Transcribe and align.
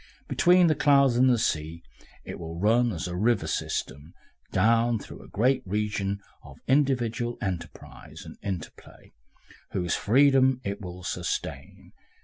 Between 0.27 0.65
the 0.65 0.73
clouds 0.73 1.15
and 1.15 1.29
the 1.29 1.37
sea 1.37 1.83
it 2.25 2.39
will 2.39 2.57
run, 2.59 2.91
as 2.91 3.07
a 3.07 3.15
river 3.15 3.45
system 3.45 4.15
runs, 4.15 4.51
down 4.51 4.97
through 4.97 5.21
a 5.21 5.27
great 5.27 5.61
region 5.63 6.21
of 6.43 6.57
individual 6.67 7.37
enterprise 7.39 8.25
and 8.25 8.35
interplay, 8.41 9.11
whose 9.73 9.93
freedom 9.93 10.59
it 10.63 10.81
will 10.81 11.03
sustain. 11.03 11.93